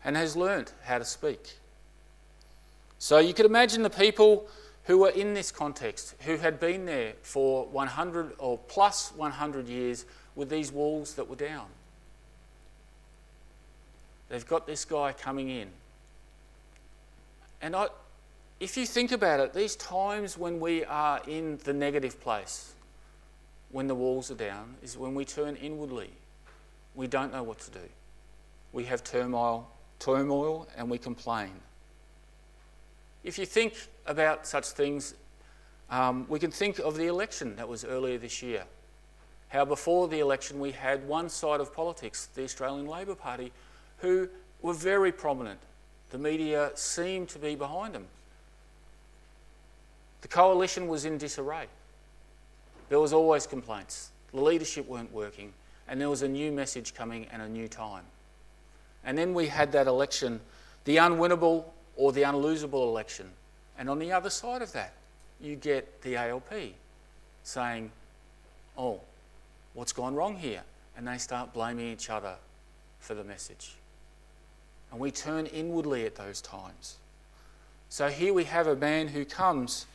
and 0.05 0.17
has 0.17 0.37
learnt 0.37 0.73
how 0.85 0.99
to 0.99 1.05
speak. 1.05 1.57
So 2.99 3.19
you 3.19 3.35
could 3.35 3.47
imagine 3.47 3.83
the 3.83 3.91
people 3.91 4.49
who 4.85 4.99
were 4.99 5.11
in 5.11 5.35
this 5.35 5.53
context, 5.53 6.15
who 6.21 6.37
had 6.37 6.59
been 6.59 6.87
there 6.87 7.13
for 7.23 7.67
100 7.67 8.33
or 8.39 8.59
plus 8.69 9.13
100 9.15 9.69
years 9.69 10.07
with 10.35 10.49
these 10.49 10.73
walls 10.73 11.15
that 11.15 11.29
were 11.29 11.37
down. 11.37 11.67
They've 14.29 14.47
got 14.47 14.67
this 14.67 14.85
guy 14.85 15.13
coming 15.13 15.49
in. 15.49 15.69
And 17.63 17.75
I, 17.75 17.89
if 18.61 18.77
you 18.77 18.87
think 18.87 19.13
about 19.13 19.41
it, 19.41 19.55
these 19.55 19.77
times 19.77 20.37
when 20.37 20.61
we 20.61 20.85
are 20.85 21.21
in 21.27 21.59
the 21.65 21.73
negative 21.73 22.21
place, 22.21 22.75
when 23.71 23.87
the 23.87 23.95
walls 23.95 24.31
are 24.31 24.37
down, 24.37 24.77
is 24.83 24.97
when 24.97 25.15
we 25.15 25.25
turn 25.25 25.57
inwardly. 25.57 26.11
We 26.95 27.07
don't 27.07 27.33
know 27.33 27.43
what 27.43 27.59
to 27.61 27.71
do. 27.71 27.89
We 28.73 28.85
have 28.85 29.03
turmoil, 29.05 29.71
turmoil, 29.99 30.69
and 30.77 30.91
we 30.91 30.99
complain. 30.99 31.53
If 33.25 33.39
you 33.39 33.47
think 33.47 33.75
about 34.07 34.47
such 34.47 34.67
things, 34.67 35.15
um, 35.91 36.27
we 36.29 36.39
can 36.39 36.51
think 36.51 36.79
of 36.79 36.97
the 36.97 37.07
election 37.07 37.57
that 37.57 37.69
was 37.69 37.85
earlier 37.85 38.19
this 38.19 38.43
year. 38.43 38.65
How 39.49 39.65
before 39.65 40.09
the 40.09 40.21
election 40.21 40.61
we 40.61 40.73
had 40.73 41.07
one 41.07 41.29
side 41.29 41.61
of 41.61 41.75
politics, 41.75 42.27
the 42.35 42.45
Australian 42.45 42.87
Labor 42.87 43.15
Party, 43.15 43.53
who 43.99 44.29
were 44.63 44.75
very 44.75 45.13
prominent. 45.13 45.61
The 46.11 46.19
media 46.19 46.71
seemed 46.75 47.29
to 47.31 47.39
be 47.39 47.55
behind 47.55 47.95
them. 47.95 48.07
The 50.23 50.29
coalition 50.29 50.89
was 50.89 51.05
in 51.05 51.19
disarray. 51.19 51.67
There 52.89 52.99
was 52.99 53.13
always 53.13 53.47
complaints. 53.47 54.11
The 54.33 54.41
leadership 54.41 54.89
weren't 54.89 55.13
working, 55.13 55.53
and 55.87 56.01
there 56.01 56.11
was 56.11 56.23
a 56.23 56.29
new 56.29 56.51
message 56.51 56.95
coming 56.95 57.27
and 57.33 57.43
a 57.43 57.49
new 57.49 57.69
time. 57.69 58.05
And 59.05 59.17
then 59.17 59.35
we 59.35 59.47
had 59.47 59.73
that 59.73 59.87
election, 59.87 60.41
the 60.85 60.97
unwinnable 60.97 61.65
or 61.97 62.13
the 62.13 62.23
unlosable 62.23 62.89
election. 62.89 63.31
And 63.79 63.89
on 63.89 63.99
the 63.99 64.13
other 64.13 64.31
side 64.31 64.63
of 64.63 64.73
that, 64.73 64.93
you 65.41 65.57
get 65.57 66.03
the 66.03 66.17
ALP 66.17 66.53
saying, 67.43 67.91
Oh, 68.77 69.01
what's 69.75 69.93
gone 69.93 70.15
wrong 70.15 70.37
here? 70.37 70.63
And 70.97 71.07
they 71.07 71.19
start 71.19 71.53
blaming 71.53 71.87
each 71.93 72.11
other 72.11 72.35
for 72.99 73.15
the 73.15 73.25
message. 73.25 73.78
And 74.91 75.01
we 75.01 75.11
turn 75.11 75.47
inwardly 75.47 76.07
at 76.07 76.15
those 76.15 76.41
times. 76.41 76.97
So 77.89 78.09
here 78.09 78.33
we 78.35 78.45
have 78.45 78.67
a 78.67 78.77
man 78.77 79.09
who 79.09 79.25
comes 79.25 79.87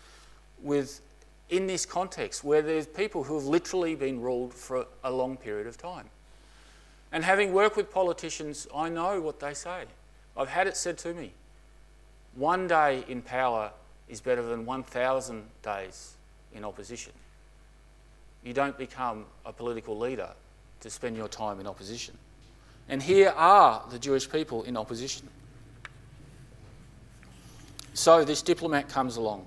with, 0.61 1.01
in 1.49 1.67
this 1.67 1.85
context, 1.85 2.43
where 2.43 2.61
there's 2.61 2.87
people 2.87 3.23
who 3.23 3.35
have 3.35 3.45
literally 3.45 3.95
been 3.95 4.21
ruled 4.21 4.53
for 4.53 4.85
a 5.03 5.11
long 5.11 5.37
period 5.37 5.67
of 5.67 5.77
time. 5.77 6.09
And 7.11 7.23
having 7.23 7.53
worked 7.53 7.77
with 7.77 7.91
politicians, 7.91 8.67
I 8.75 8.89
know 8.89 9.21
what 9.21 9.39
they 9.39 9.53
say. 9.53 9.83
I've 10.35 10.49
had 10.49 10.67
it 10.67 10.75
said 10.75 10.97
to 10.99 11.13
me 11.13 11.31
one 12.35 12.67
day 12.67 13.03
in 13.07 13.21
power 13.21 13.71
is 14.09 14.19
better 14.19 14.41
than 14.41 14.65
1,000 14.65 15.43
days 15.61 16.15
in 16.53 16.65
opposition. 16.65 17.13
You 18.43 18.53
don't 18.53 18.77
become 18.77 19.25
a 19.45 19.53
political 19.53 19.97
leader 19.97 20.29
to 20.81 20.89
spend 20.89 21.15
your 21.15 21.27
time 21.27 21.59
in 21.59 21.67
opposition. 21.67 22.17
And 22.89 23.01
here 23.01 23.33
are 23.35 23.83
the 23.89 23.99
Jewish 23.99 24.29
people 24.29 24.63
in 24.63 24.77
opposition. 24.77 25.29
So 27.93 28.23
this 28.25 28.41
diplomat 28.41 28.89
comes 28.89 29.17
along. 29.17 29.45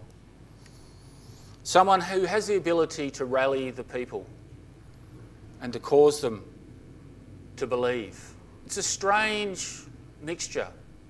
Someone 1.64 2.00
who 2.00 2.24
has 2.24 2.46
the 2.46 2.56
ability 2.56 3.10
to 3.12 3.24
rally 3.24 3.70
the 3.70 3.82
people 3.82 4.24
and 5.60 5.72
to 5.72 5.80
cause 5.80 6.20
them 6.20 6.44
to 7.56 7.66
believe. 7.66 8.34
It's 8.66 8.76
a 8.76 8.82
strange 8.82 9.82
mixture, 10.22 10.68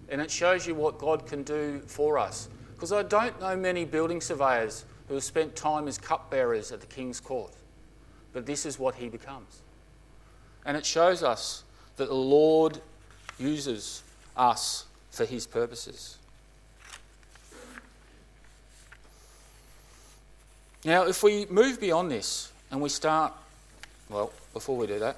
and 0.09 0.21
it 0.21 0.30
shows 0.30 0.66
you 0.66 0.75
what 0.75 0.99
God 0.99 1.26
can 1.26 1.42
do 1.42 1.80
for 1.87 2.18
us. 2.18 2.49
Because 2.75 2.92
I 2.92 3.02
don't 3.02 3.38
know 3.40 3.56
many 3.56 3.85
building 3.85 4.21
surveyors 4.21 4.85
who 5.09 5.14
have 5.14 5.25
spent 5.25 5.56
time 5.56 5.88
as 5.88 5.99
cupbearers 5.99 6.73
at 6.73 6.80
the 6.80 6.87
king's 6.87 7.21
court, 7.21 7.52
but 8.33 8.47
this 8.47 8.66
is 8.66 8.78
what 8.78 8.95
he 8.95 9.09
becomes. 9.09 9.62
And 10.64 10.76
it 10.76 10.85
shows 10.85 11.23
us 11.23 11.64
that 11.96 12.08
the 12.08 12.14
Lord 12.14 12.80
uses 13.38 14.02
us 14.36 14.86
for 15.10 15.24
his 15.24 15.46
purposes. 15.46 16.18
Now, 20.84 21.06
if 21.06 21.22
we 21.22 21.46
move 21.46 21.80
beyond 21.80 22.10
this 22.10 22.52
and 22.70 22.80
we 22.80 22.88
start, 22.88 23.32
well, 24.08 24.32
before 24.52 24.76
we 24.76 24.86
do 24.86 24.98
that, 25.00 25.16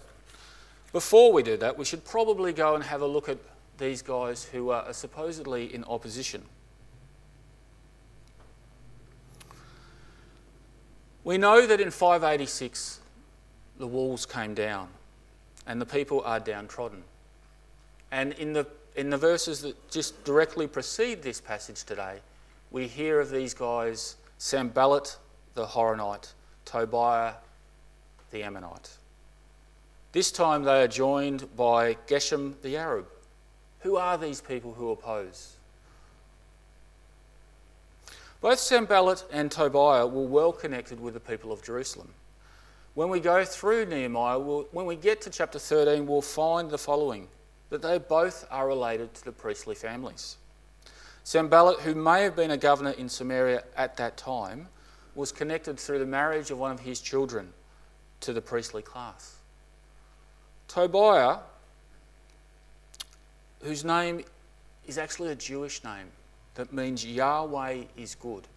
before 0.92 1.32
we 1.32 1.42
do 1.42 1.56
that, 1.58 1.76
we 1.76 1.84
should 1.84 2.04
probably 2.04 2.52
go 2.52 2.74
and 2.74 2.82
have 2.82 3.02
a 3.02 3.06
look 3.06 3.28
at 3.28 3.38
these 3.76 4.00
guys 4.00 4.44
who 4.44 4.70
are 4.70 4.92
supposedly 4.92 5.72
in 5.74 5.84
opposition. 5.84 6.42
We 11.24 11.36
know 11.36 11.66
that 11.66 11.80
in 11.80 11.90
586 11.90 13.00
the 13.78 13.86
walls 13.86 14.24
came 14.24 14.54
down 14.54 14.88
and 15.68 15.80
the 15.80 15.86
people 15.86 16.22
are 16.24 16.40
downtrodden. 16.40 17.04
And 18.10 18.32
in 18.32 18.54
the, 18.54 18.66
in 18.96 19.10
the 19.10 19.18
verses 19.18 19.60
that 19.60 19.90
just 19.90 20.24
directly 20.24 20.66
precede 20.66 21.22
this 21.22 21.40
passage 21.40 21.84
today, 21.84 22.18
we 22.72 22.88
hear 22.88 23.20
of 23.20 23.30
these 23.30 23.54
guys 23.54 24.16
Sanballat 24.38 25.16
the 25.54 25.66
Horonite, 25.66 26.32
Tobiah 26.64 27.34
the 28.30 28.42
Ammonite. 28.42 28.90
This 30.12 30.32
time 30.32 30.64
they 30.64 30.82
are 30.82 30.88
joined 30.88 31.54
by 31.54 31.94
Geshem 32.06 32.54
the 32.62 32.76
Arab. 32.76 33.06
Who 33.80 33.96
are 33.96 34.16
these 34.16 34.40
people 34.40 34.72
who 34.72 34.90
oppose? 34.90 35.56
Both 38.40 38.58
Sanballat 38.58 39.24
and 39.30 39.50
Tobiah 39.50 40.06
were 40.06 40.26
well 40.26 40.52
connected 40.52 41.00
with 41.00 41.14
the 41.14 41.20
people 41.20 41.52
of 41.52 41.62
Jerusalem. 41.62 42.08
When 42.98 43.10
we 43.10 43.20
go 43.20 43.44
through 43.44 43.86
Nehemiah, 43.86 44.40
we'll, 44.40 44.66
when 44.72 44.84
we 44.84 44.96
get 44.96 45.20
to 45.20 45.30
chapter 45.30 45.60
13, 45.60 46.04
we'll 46.04 46.20
find 46.20 46.68
the 46.68 46.78
following 46.78 47.28
that 47.70 47.80
they 47.80 47.96
both 47.96 48.44
are 48.50 48.66
related 48.66 49.14
to 49.14 49.24
the 49.24 49.30
priestly 49.30 49.76
families. 49.76 50.36
Sanballat, 51.22 51.78
who 51.78 51.94
may 51.94 52.24
have 52.24 52.34
been 52.34 52.50
a 52.50 52.56
governor 52.56 52.90
in 52.90 53.08
Samaria 53.08 53.62
at 53.76 53.96
that 53.98 54.16
time, 54.16 54.66
was 55.14 55.30
connected 55.30 55.78
through 55.78 56.00
the 56.00 56.06
marriage 56.06 56.50
of 56.50 56.58
one 56.58 56.72
of 56.72 56.80
his 56.80 57.00
children 57.00 57.52
to 58.18 58.32
the 58.32 58.40
priestly 58.42 58.82
class. 58.82 59.36
Tobiah, 60.66 61.36
whose 63.62 63.84
name 63.84 64.24
is 64.88 64.98
actually 64.98 65.30
a 65.30 65.36
Jewish 65.36 65.84
name 65.84 66.08
that 66.56 66.72
means 66.72 67.06
Yahweh 67.06 67.84
is 67.96 68.16
good, 68.16 68.48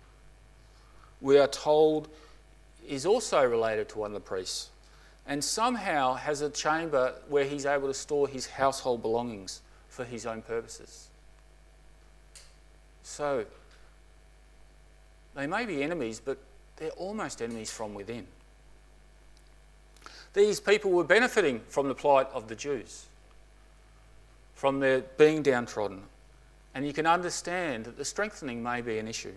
we 1.21 1.38
are 1.38 1.48
told 1.48 2.07
is 2.88 3.05
also 3.05 3.43
related 3.43 3.89
to 3.89 4.00
one 4.00 4.11
of 4.11 4.13
the 4.13 4.19
priests 4.19 4.69
and 5.27 5.43
somehow 5.43 6.15
has 6.15 6.41
a 6.41 6.50
chamber 6.50 7.13
where 7.29 7.45
he's 7.45 7.65
able 7.65 7.88
to 7.88 7.93
store 7.93 8.27
his 8.27 8.47
household 8.47 9.01
belongings 9.01 9.61
for 9.88 10.03
his 10.03 10.25
own 10.25 10.41
purposes. 10.41 11.09
So, 13.03 13.45
they 15.35 15.47
may 15.47 15.65
be 15.65 15.83
enemies, 15.83 16.19
but 16.23 16.38
they're 16.77 16.89
almost 16.91 17.41
enemies 17.41 17.71
from 17.71 17.93
within. 17.93 18.25
These 20.33 20.59
people 20.59 20.91
were 20.91 21.03
benefiting 21.03 21.61
from 21.67 21.88
the 21.88 21.95
plight 21.95 22.27
of 22.33 22.47
the 22.47 22.55
Jews, 22.55 23.05
from 24.53 24.79
their 24.79 25.01
being 25.01 25.43
downtrodden, 25.43 26.03
and 26.73 26.85
you 26.85 26.93
can 26.93 27.05
understand 27.05 27.85
that 27.85 27.97
the 27.97 28.05
strengthening 28.05 28.63
may 28.63 28.81
be 28.81 28.97
an 28.97 29.07
issue. 29.07 29.33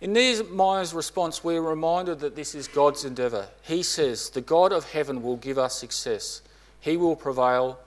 In 0.00 0.14
Nehemiah's 0.14 0.94
response, 0.94 1.44
we're 1.44 1.60
reminded 1.60 2.20
that 2.20 2.34
this 2.34 2.54
is 2.54 2.68
God's 2.68 3.04
endeavour. 3.04 3.48
He 3.62 3.82
says, 3.82 4.30
The 4.30 4.40
God 4.40 4.72
of 4.72 4.90
heaven 4.90 5.22
will 5.22 5.36
give 5.36 5.58
us 5.58 5.78
success. 5.78 6.40
He 6.80 6.96
will 6.96 7.16
prevail, 7.16 7.78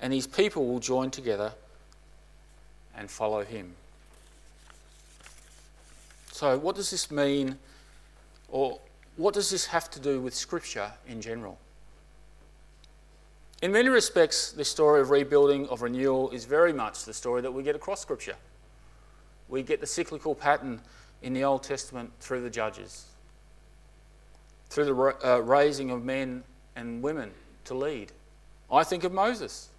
and 0.00 0.12
his 0.12 0.26
people 0.26 0.66
will 0.66 0.78
join 0.78 1.10
together 1.10 1.54
and 2.94 3.10
follow 3.10 3.44
him. 3.44 3.74
So, 6.32 6.58
what 6.58 6.76
does 6.76 6.90
this 6.90 7.10
mean, 7.10 7.58
or 8.50 8.78
what 9.16 9.32
does 9.32 9.48
this 9.48 9.66
have 9.66 9.90
to 9.92 10.00
do 10.00 10.20
with 10.20 10.34
Scripture 10.34 10.92
in 11.06 11.22
general? 11.22 11.58
In 13.62 13.72
many 13.72 13.88
respects, 13.88 14.52
this 14.52 14.70
story 14.70 15.00
of 15.00 15.08
rebuilding, 15.08 15.66
of 15.68 15.80
renewal, 15.80 16.30
is 16.30 16.44
very 16.44 16.74
much 16.74 17.04
the 17.04 17.14
story 17.14 17.40
that 17.40 17.52
we 17.52 17.62
get 17.62 17.74
across 17.74 18.02
Scripture. 18.02 18.36
We 19.48 19.62
get 19.62 19.80
the 19.80 19.86
cyclical 19.86 20.34
pattern 20.34 20.82
in 21.24 21.32
the 21.32 21.42
Old 21.42 21.62
Testament 21.62 22.12
through 22.20 22.42
the 22.42 22.50
judges, 22.50 23.06
through 24.68 24.84
the 24.84 25.26
uh, 25.26 25.38
raising 25.38 25.90
of 25.90 26.04
men 26.04 26.44
and 26.76 27.02
women 27.02 27.30
to 27.64 27.74
lead. 27.74 28.12
I 28.70 28.84
think 28.84 29.04
of 29.04 29.12
Moses. 29.12 29.70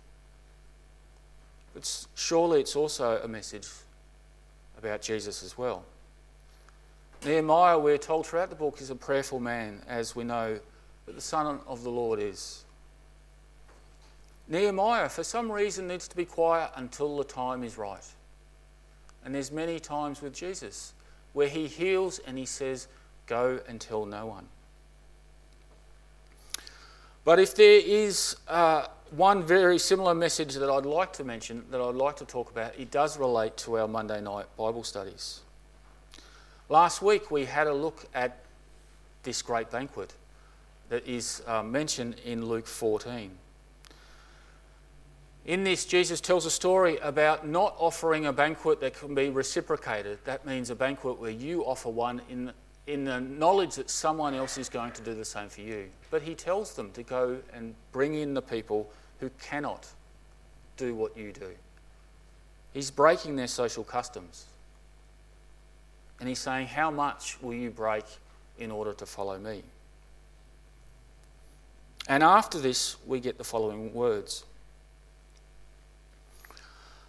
But 1.76 2.08
surely 2.16 2.62
it's 2.62 2.76
also 2.76 3.22
a 3.24 3.28
message 3.28 3.68
about 4.76 5.04
Jesus 5.04 5.44
as 5.44 5.56
well. 5.56 5.84
Nehemiah, 7.24 7.78
we're 7.78 8.00
told 8.00 8.26
throughout 8.26 8.50
the 8.50 8.56
book, 8.56 8.82
is 8.82 8.90
a 8.90 8.96
prayerful 8.96 9.40
man, 9.40 9.82
as 9.88 10.16
we 10.16 10.24
know 10.24 10.60
that 11.06 11.16
the 11.16 11.22
Son 11.22 11.60
of 11.68 11.84
the 11.84 11.92
Lord 11.92 12.20
is. 12.20 12.64
Nehemiah, 14.48 15.10
for 15.10 15.24
some 15.24 15.52
reason, 15.52 15.88
needs 15.88 16.08
to 16.08 16.16
be 16.16 16.26
quiet 16.26 16.72
until 16.76 17.18
the 17.18 17.24
time 17.24 17.64
is 17.64 17.78
right. 17.78 18.06
And 19.24 19.36
there's 19.36 19.52
many 19.52 19.80
times 19.80 20.22
with 20.24 20.34
Jesus 20.34 20.94
where 21.36 21.50
he 21.50 21.68
heals 21.68 22.18
and 22.20 22.38
he 22.38 22.46
says, 22.46 22.88
Go 23.28 23.60
and 23.68 23.82
tell 23.82 24.06
no 24.06 24.26
one. 24.26 24.48
But 27.26 27.40
if 27.40 27.56
there 27.56 27.82
is 27.84 28.38
uh, 28.48 28.86
one 29.12 29.44
very 29.44 29.78
similar 29.78 30.14
message 30.16 30.54
that 30.54 30.70
I'd 30.70 30.86
like 30.86 31.12
to 31.14 31.24
mention, 31.24 31.66
that 31.72 31.82
I'd 31.82 31.96
like 31.96 32.16
to 32.18 32.26
talk 32.26 32.52
about, 32.52 32.80
it 32.80 32.90
does 32.90 33.18
relate 33.18 33.58
to 33.58 33.80
our 33.80 33.88
Monday 33.88 34.22
night 34.22 34.46
Bible 34.56 34.84
studies. 34.84 35.42
Last 36.70 37.02
week 37.02 37.30
we 37.32 37.46
had 37.46 37.68
a 37.68 37.74
look 37.74 38.06
at 38.14 38.38
this 39.24 39.42
great 39.42 39.70
banquet 39.70 40.14
that 40.90 41.06
is 41.06 41.42
uh, 41.48 41.64
mentioned 41.64 42.16
in 42.24 42.46
Luke 42.46 42.68
14. 42.68 43.32
In 45.46 45.64
this, 45.64 45.86
Jesus 45.86 46.22
tells 46.22 46.48
a 46.48 46.52
story 46.52 46.98
about 46.98 47.48
not 47.48 47.76
offering 47.78 48.26
a 48.26 48.34
banquet 48.34 48.82
that 48.82 48.96
can 48.96 49.14
be 49.14 49.30
reciprocated. 49.30 50.18
That 50.24 50.44
means 50.46 50.72
a 50.72 50.76
banquet 50.76 51.20
where 51.20 51.32
you 51.32 51.64
offer 51.64 51.90
one 51.90 52.22
in, 52.30 52.52
in 52.88 53.06
the 53.06 53.22
knowledge 53.22 53.76
that 53.76 53.92
someone 53.92 54.34
else 54.34 54.58
is 54.58 54.70
going 54.70 54.92
to 54.94 55.04
do 55.04 55.14
the 55.14 55.26
same 55.26 55.50
for 55.50 55.62
you. 55.62 55.90
But 56.10 56.24
he 56.24 56.34
tells 56.34 56.74
them 56.74 56.90
to 56.94 57.04
go 57.04 57.38
and 57.54 57.76
bring 57.92 58.16
in 58.16 58.34
the 58.34 58.42
people 58.42 58.90
who 59.20 59.30
cannot 59.40 59.88
do 60.78 60.96
what 60.96 61.16
you 61.16 61.32
do. 61.32 61.52
He's 62.74 62.90
breaking 62.90 63.36
their 63.36 63.48
social 63.48 63.84
customs. 63.84 64.46
And 66.20 66.28
he's 66.28 66.40
saying, 66.40 66.68
How 66.68 66.90
much 66.90 67.38
will 67.42 67.54
you 67.54 67.70
break 67.70 68.06
in 68.58 68.72
order 68.72 68.94
to 68.94 69.06
follow 69.06 69.38
me? 69.38 69.62
And 72.08 72.24
after 72.24 72.58
this, 72.58 72.98
we 73.06 73.20
get 73.20 73.38
the 73.38 73.44
following 73.44 73.94
words 73.94 74.44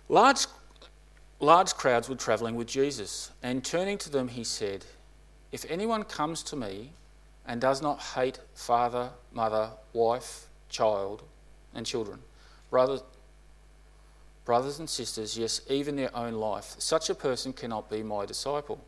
Large, 0.08 0.46
large 1.40 1.74
crowds 1.74 2.08
were 2.08 2.14
travelling 2.14 2.54
with 2.54 2.68
Jesus, 2.68 3.32
and 3.42 3.64
turning 3.64 3.98
to 3.98 4.10
them, 4.10 4.28
he 4.28 4.44
said, 4.44 4.84
If 5.50 5.64
anyone 5.68 6.04
comes 6.04 6.42
to 6.44 6.56
me 6.56 6.92
and 7.44 7.60
does 7.60 7.82
not 7.82 8.00
hate 8.00 8.38
father, 8.54 9.10
mother, 9.32 9.70
wife, 9.92 10.46
child, 10.68 11.22
and 11.74 11.84
children, 11.84 12.20
brothers, 12.70 13.02
brothers 14.44 14.78
and 14.78 14.88
sisters, 14.88 15.36
yes, 15.36 15.60
even 15.68 15.96
their 15.96 16.14
own 16.16 16.34
life, 16.34 16.76
such 16.78 17.10
a 17.10 17.14
person 17.14 17.52
cannot 17.52 17.90
be 17.90 18.02
my 18.02 18.24
disciple. 18.24 18.84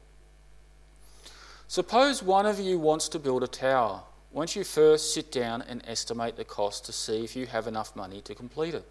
Suppose 1.66 2.22
one 2.22 2.46
of 2.46 2.60
you 2.60 2.78
wants 2.78 3.08
to 3.10 3.18
build 3.18 3.42
a 3.42 3.48
tower. 3.48 4.02
Won't 4.30 4.54
you 4.54 4.62
first 4.62 5.12
sit 5.12 5.32
down 5.32 5.62
and 5.62 5.82
estimate 5.86 6.36
the 6.36 6.44
cost 6.44 6.86
to 6.86 6.92
see 6.92 7.24
if 7.24 7.34
you 7.34 7.46
have 7.46 7.66
enough 7.66 7.96
money 7.96 8.20
to 8.22 8.34
complete 8.34 8.74
it? 8.74 8.90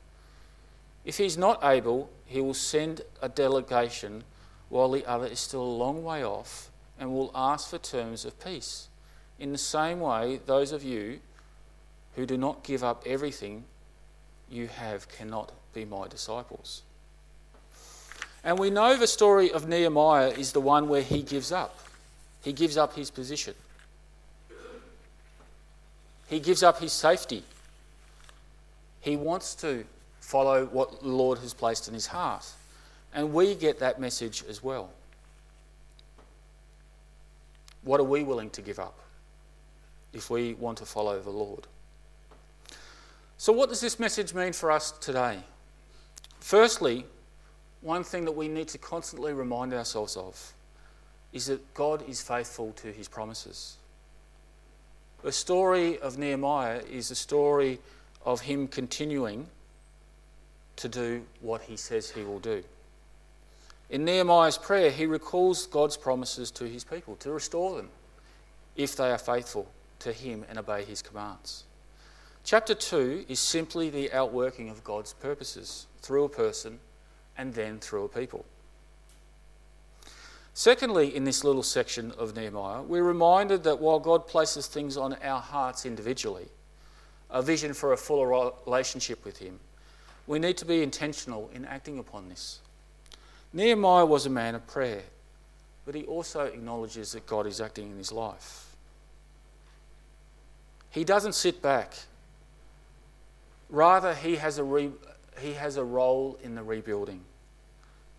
If 1.03 1.17
he's 1.17 1.37
not 1.37 1.63
able, 1.63 2.09
he 2.25 2.41
will 2.41 2.53
send 2.53 3.01
a 3.21 3.29
delegation 3.29 4.23
while 4.69 4.91
the 4.91 5.05
other 5.05 5.25
is 5.25 5.39
still 5.39 5.63
a 5.63 5.77
long 5.83 6.03
way 6.03 6.23
off 6.23 6.69
and 6.99 7.11
will 7.11 7.31
ask 7.33 7.69
for 7.69 7.77
terms 7.77 8.25
of 8.25 8.39
peace. 8.43 8.87
In 9.39 9.51
the 9.51 9.57
same 9.57 9.99
way, 9.99 10.39
those 10.45 10.71
of 10.71 10.83
you 10.83 11.19
who 12.15 12.25
do 12.25 12.37
not 12.37 12.63
give 12.63 12.83
up 12.83 13.03
everything 13.05 13.63
you 14.49 14.67
have 14.67 15.09
cannot 15.09 15.51
be 15.73 15.85
my 15.85 16.07
disciples. 16.07 16.83
And 18.43 18.57
we 18.57 18.69
know 18.69 18.97
the 18.97 19.07
story 19.07 19.51
of 19.51 19.67
Nehemiah 19.67 20.29
is 20.29 20.51
the 20.51 20.61
one 20.61 20.89
where 20.89 21.01
he 21.01 21.21
gives 21.21 21.51
up. 21.51 21.77
He 22.41 22.53
gives 22.53 22.77
up 22.77 22.95
his 22.95 23.11
position, 23.11 23.53
he 26.27 26.39
gives 26.39 26.63
up 26.63 26.79
his 26.79 26.93
safety. 26.93 27.43
He 29.01 29.15
wants 29.15 29.55
to 29.55 29.83
follow 30.31 30.65
what 30.67 31.01
the 31.01 31.09
Lord 31.09 31.39
has 31.39 31.53
placed 31.53 31.89
in 31.89 31.93
his 31.93 32.07
heart. 32.07 32.45
And 33.13 33.33
we 33.33 33.53
get 33.53 33.79
that 33.79 33.99
message 33.99 34.45
as 34.47 34.63
well. 34.63 34.89
What 37.83 37.99
are 37.99 38.05
we 38.05 38.23
willing 38.23 38.49
to 38.51 38.61
give 38.61 38.79
up 38.79 38.97
if 40.13 40.29
we 40.29 40.53
want 40.53 40.77
to 40.77 40.85
follow 40.85 41.19
the 41.19 41.29
Lord? 41.29 41.67
So, 43.37 43.51
what 43.51 43.67
does 43.67 43.81
this 43.81 43.99
message 43.99 44.33
mean 44.33 44.53
for 44.53 44.71
us 44.71 44.91
today? 44.91 45.39
Firstly, 46.39 47.05
one 47.81 48.05
thing 48.05 48.23
that 48.23 48.31
we 48.31 48.47
need 48.47 48.69
to 48.69 48.77
constantly 48.77 49.33
remind 49.33 49.73
ourselves 49.73 50.15
of 50.15 50.53
is 51.33 51.47
that 51.47 51.73
God 51.73 52.07
is 52.07 52.21
faithful 52.21 52.71
to 52.73 52.87
his 52.93 53.09
promises. 53.09 53.75
The 55.23 55.31
story 55.33 55.99
of 55.99 56.17
Nehemiah 56.17 56.83
is 56.89 57.11
a 57.11 57.15
story 57.15 57.79
of 58.23 58.41
him 58.41 58.69
continuing 58.69 59.47
to 60.81 60.89
do 60.89 61.23
what 61.41 61.61
he 61.61 61.77
says 61.77 62.09
he 62.09 62.23
will 62.23 62.39
do. 62.39 62.63
In 63.89 64.05
Nehemiah's 64.05 64.57
prayer, 64.57 64.89
he 64.89 65.05
recalls 65.05 65.67
God's 65.67 65.97
promises 65.97 66.49
to 66.51 66.65
his 66.65 66.83
people 66.83 67.15
to 67.17 67.31
restore 67.31 67.75
them 67.77 67.89
if 68.75 68.95
they 68.95 69.11
are 69.11 69.17
faithful 69.17 69.69
to 69.99 70.11
him 70.11 70.45
and 70.49 70.57
obey 70.57 70.83
his 70.83 71.01
commands. 71.01 71.65
Chapter 72.43 72.73
2 72.73 73.25
is 73.27 73.39
simply 73.39 73.89
the 73.89 74.11
outworking 74.11 74.69
of 74.69 74.83
God's 74.83 75.13
purposes 75.13 75.87
through 76.01 76.23
a 76.23 76.29
person 76.29 76.79
and 77.37 77.53
then 77.53 77.79
through 77.79 78.05
a 78.05 78.09
people. 78.09 78.45
Secondly, 80.53 81.15
in 81.15 81.23
this 81.23 81.43
little 81.43 81.63
section 81.63 82.11
of 82.17 82.35
Nehemiah, 82.35 82.81
we're 82.81 83.03
reminded 83.03 83.63
that 83.63 83.79
while 83.79 83.99
God 83.99 84.27
places 84.27 84.67
things 84.67 84.97
on 84.97 85.13
our 85.23 85.39
hearts 85.39 85.85
individually, 85.85 86.47
a 87.29 87.41
vision 87.41 87.73
for 87.73 87.93
a 87.93 87.97
fuller 87.97 88.51
relationship 88.65 89.23
with 89.23 89.37
Him, 89.37 89.59
we 90.27 90.39
need 90.39 90.57
to 90.57 90.65
be 90.65 90.83
intentional 90.83 91.49
in 91.53 91.65
acting 91.65 91.99
upon 91.99 92.29
this. 92.29 92.59
Nehemiah 93.53 94.05
was 94.05 94.25
a 94.25 94.29
man 94.29 94.55
of 94.55 94.65
prayer, 94.67 95.03
but 95.85 95.95
he 95.95 96.03
also 96.03 96.41
acknowledges 96.41 97.11
that 97.11 97.25
God 97.27 97.47
is 97.47 97.59
acting 97.59 97.91
in 97.91 97.97
his 97.97 98.11
life. 98.11 98.75
He 100.89 101.03
doesn't 101.03 101.33
sit 101.33 101.61
back. 101.61 101.93
Rather, 103.69 104.13
he 104.13 104.35
has 104.35 104.57
a, 104.57 104.63
re- 104.63 104.91
he 105.39 105.53
has 105.53 105.77
a 105.77 105.83
role 105.83 106.37
in 106.43 106.55
the 106.55 106.63
rebuilding. 106.63 107.21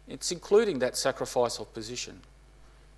It's 0.09 0.33
including 0.33 0.79
that 0.81 0.97
sacrifice 0.97 1.59
of 1.59 1.73
position. 1.73 2.21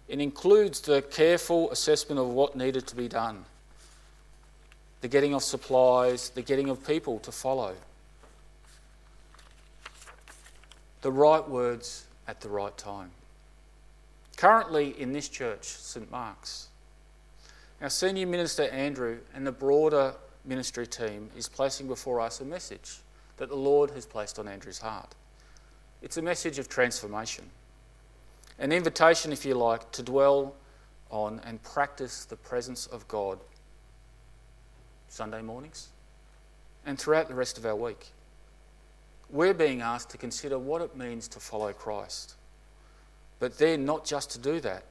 It 0.08 0.20
includes 0.20 0.80
the 0.80 1.02
careful 1.02 1.70
assessment 1.70 2.18
of 2.20 2.28
what 2.28 2.56
needed 2.56 2.86
to 2.88 2.96
be 2.96 3.08
done, 3.08 3.44
the 5.00 5.08
getting 5.08 5.34
of 5.34 5.42
supplies, 5.42 6.30
the 6.30 6.42
getting 6.42 6.68
of 6.68 6.86
people 6.86 7.18
to 7.20 7.32
follow. 7.32 7.74
The 11.04 11.12
right 11.12 11.46
words 11.46 12.06
at 12.26 12.40
the 12.40 12.48
right 12.48 12.74
time. 12.78 13.10
Currently 14.38 14.98
in 14.98 15.12
this 15.12 15.28
church, 15.28 15.64
St 15.64 16.10
Mark's, 16.10 16.68
our 17.82 17.90
senior 17.90 18.26
minister 18.26 18.62
Andrew 18.70 19.18
and 19.34 19.46
the 19.46 19.52
broader 19.52 20.14
ministry 20.46 20.86
team 20.86 21.28
is 21.36 21.46
placing 21.46 21.88
before 21.88 22.22
us 22.22 22.40
a 22.40 22.44
message 22.46 23.00
that 23.36 23.50
the 23.50 23.54
Lord 23.54 23.90
has 23.90 24.06
placed 24.06 24.38
on 24.38 24.48
Andrew's 24.48 24.78
heart. 24.78 25.14
It's 26.00 26.16
a 26.16 26.22
message 26.22 26.58
of 26.58 26.70
transformation, 26.70 27.50
an 28.58 28.72
invitation, 28.72 29.30
if 29.30 29.44
you 29.44 29.56
like, 29.56 29.92
to 29.92 30.02
dwell 30.02 30.54
on 31.10 31.38
and 31.44 31.62
practice 31.62 32.24
the 32.24 32.36
presence 32.36 32.86
of 32.86 33.06
God 33.08 33.38
Sunday 35.08 35.42
mornings 35.42 35.88
and 36.86 36.98
throughout 36.98 37.28
the 37.28 37.34
rest 37.34 37.58
of 37.58 37.66
our 37.66 37.76
week 37.76 38.13
we're 39.30 39.54
being 39.54 39.80
asked 39.80 40.10
to 40.10 40.18
consider 40.18 40.58
what 40.58 40.82
it 40.82 40.96
means 40.96 41.28
to 41.28 41.40
follow 41.40 41.72
Christ. 41.72 42.34
But 43.38 43.58
then, 43.58 43.84
not 43.84 44.04
just 44.04 44.30
to 44.30 44.38
do 44.38 44.60
that, 44.60 44.84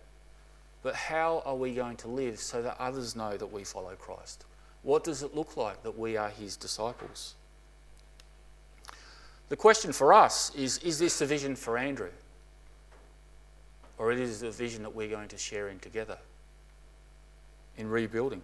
but 0.81 0.95
how 0.95 1.41
are 1.45 1.55
we 1.55 1.73
going 1.73 1.95
to 1.97 2.09
live 2.09 2.39
so 2.39 2.61
that 2.61 2.75
others 2.79 3.15
know 3.15 3.37
that 3.37 3.51
we 3.51 3.63
follow 3.63 3.95
Christ? 3.95 4.45
What 4.81 5.03
does 5.05 5.23
it 5.23 5.33
look 5.33 5.55
like 5.55 5.81
that 5.83 5.97
we 5.97 6.17
are 6.17 6.29
his 6.29 6.57
disciples? 6.57 7.35
The 9.49 9.55
question 9.55 9.93
for 9.93 10.13
us 10.13 10.53
is 10.55 10.77
is 10.79 10.99
this 10.99 11.21
a 11.21 11.25
vision 11.25 11.55
for 11.55 11.77
Andrew? 11.77 12.11
Or 13.97 14.11
it 14.11 14.19
is 14.19 14.43
a 14.43 14.51
vision 14.51 14.83
that 14.83 14.93
we're 14.93 15.09
going 15.09 15.29
to 15.29 15.37
share 15.37 15.69
in 15.69 15.79
together 15.79 16.17
in 17.77 17.87
rebuilding? 17.89 18.41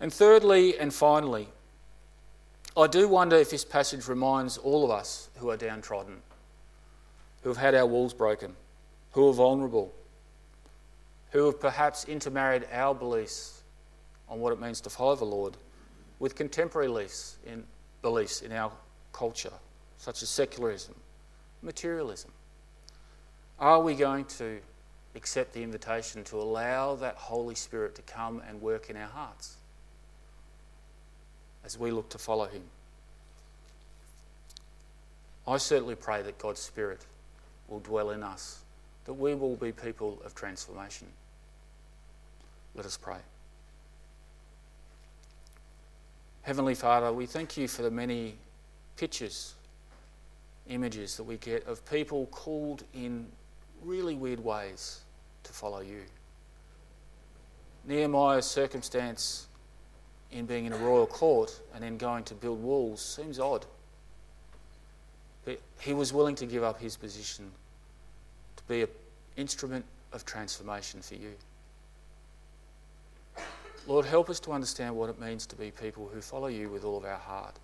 And 0.00 0.12
thirdly 0.12 0.78
and 0.78 0.94
finally, 0.94 1.48
I 2.78 2.86
do 2.86 3.08
wonder 3.08 3.34
if 3.34 3.50
this 3.50 3.64
passage 3.64 4.06
reminds 4.06 4.56
all 4.56 4.84
of 4.84 4.92
us 4.92 5.30
who 5.38 5.50
are 5.50 5.56
downtrodden, 5.56 6.22
who 7.42 7.48
have 7.48 7.58
had 7.58 7.74
our 7.74 7.86
walls 7.86 8.14
broken, 8.14 8.54
who 9.10 9.28
are 9.28 9.32
vulnerable, 9.32 9.92
who 11.32 11.46
have 11.46 11.58
perhaps 11.58 12.04
intermarried 12.04 12.68
our 12.72 12.94
beliefs 12.94 13.62
on 14.28 14.38
what 14.38 14.52
it 14.52 14.60
means 14.60 14.80
to 14.82 14.90
follow 14.90 15.16
the 15.16 15.24
Lord 15.24 15.56
with 16.20 16.36
contemporary 16.36 16.86
beliefs 16.86 17.38
in, 17.44 17.64
beliefs 18.00 18.42
in 18.42 18.52
our 18.52 18.70
culture, 19.12 19.52
such 19.96 20.22
as 20.22 20.28
secularism, 20.28 20.94
materialism. 21.62 22.30
Are 23.58 23.82
we 23.82 23.96
going 23.96 24.24
to 24.26 24.60
accept 25.16 25.52
the 25.52 25.64
invitation 25.64 26.22
to 26.24 26.36
allow 26.36 26.94
that 26.94 27.16
Holy 27.16 27.56
Spirit 27.56 27.96
to 27.96 28.02
come 28.02 28.40
and 28.48 28.62
work 28.62 28.88
in 28.88 28.96
our 28.96 29.08
hearts 29.08 29.57
as 31.68 31.78
we 31.78 31.90
look 31.90 32.08
to 32.08 32.16
follow 32.16 32.46
Him? 32.46 32.62
I 35.46 35.58
certainly 35.58 35.96
pray 35.96 36.22
that 36.22 36.38
God's 36.38 36.60
Spirit 36.60 37.04
will 37.68 37.80
dwell 37.80 38.10
in 38.10 38.22
us, 38.22 38.60
that 39.04 39.12
we 39.12 39.34
will 39.34 39.54
be 39.54 39.70
people 39.70 40.18
of 40.24 40.34
transformation. 40.34 41.08
Let 42.74 42.86
us 42.86 42.96
pray. 42.96 43.18
Heavenly 46.40 46.74
Father, 46.74 47.12
we 47.12 47.26
thank 47.26 47.58
you 47.58 47.68
for 47.68 47.82
the 47.82 47.90
many 47.90 48.36
pictures, 48.96 49.52
images 50.70 51.18
that 51.18 51.24
we 51.24 51.36
get 51.36 51.66
of 51.66 51.84
people 51.84 52.28
called 52.30 52.84
in 52.94 53.26
really 53.84 54.14
weird 54.14 54.42
ways 54.42 55.00
to 55.42 55.52
follow 55.52 55.80
you. 55.80 56.00
Nehemiah's 57.84 58.46
circumstance 58.46 59.47
in 60.32 60.46
being 60.46 60.66
in 60.66 60.72
a 60.72 60.76
royal 60.76 61.06
court 61.06 61.60
and 61.74 61.82
then 61.82 61.96
going 61.96 62.24
to 62.24 62.34
build 62.34 62.62
walls 62.62 63.00
seems 63.00 63.38
odd. 63.38 63.64
But 65.44 65.60
he 65.80 65.94
was 65.94 66.12
willing 66.12 66.34
to 66.36 66.46
give 66.46 66.62
up 66.62 66.80
his 66.80 66.96
position 66.96 67.50
to 68.56 68.62
be 68.64 68.82
an 68.82 68.88
instrument 69.36 69.84
of 70.12 70.24
transformation 70.24 71.00
for 71.00 71.14
you. 71.14 71.32
Lord, 73.86 74.04
help 74.04 74.28
us 74.28 74.38
to 74.40 74.52
understand 74.52 74.94
what 74.94 75.08
it 75.08 75.18
means 75.18 75.46
to 75.46 75.56
be 75.56 75.70
people 75.70 76.10
who 76.12 76.20
follow 76.20 76.48
you 76.48 76.68
with 76.68 76.84
all 76.84 76.98
of 76.98 77.06
our 77.06 77.16
heart, 77.16 77.56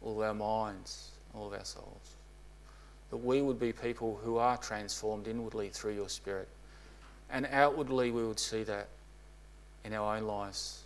all 0.00 0.12
of 0.12 0.28
our 0.28 0.34
minds, 0.34 1.10
all 1.34 1.48
of 1.48 1.52
our 1.52 1.64
souls. 1.64 2.14
That 3.10 3.16
we 3.16 3.42
would 3.42 3.58
be 3.58 3.72
people 3.72 4.20
who 4.22 4.36
are 4.36 4.56
transformed 4.56 5.26
inwardly 5.26 5.68
through 5.70 5.94
your 5.94 6.08
Spirit. 6.08 6.48
And 7.32 7.48
outwardly, 7.50 8.12
we 8.12 8.24
would 8.24 8.38
see 8.38 8.62
that 8.62 8.86
in 9.84 9.92
our 9.92 10.16
own 10.16 10.24
lives. 10.24 10.84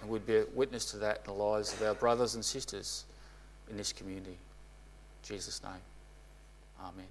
And 0.00 0.10
we'd 0.10 0.26
be 0.26 0.36
a 0.36 0.44
witness 0.54 0.84
to 0.92 0.96
that 0.98 1.18
in 1.18 1.24
the 1.24 1.42
lives 1.42 1.72
of 1.72 1.82
our 1.82 1.94
brothers 1.94 2.34
and 2.34 2.44
sisters 2.44 3.04
in 3.70 3.76
this 3.76 3.92
community. 3.92 4.30
In 4.32 4.36
Jesus' 5.22 5.62
name, 5.62 5.72
Amen. 6.80 7.06